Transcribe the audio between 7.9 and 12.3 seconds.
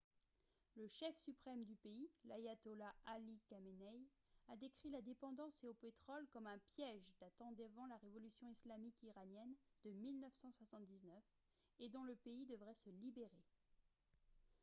révolution islamique iranienne de 1979 et dont le